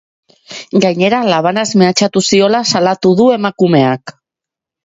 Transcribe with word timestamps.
Gainera, 0.85 1.19
labanaz 1.33 1.67
mehatxatu 1.83 2.25
ziola 2.31 2.63
salatu 2.73 3.15
du 3.21 3.29
emakumeak. 3.39 4.19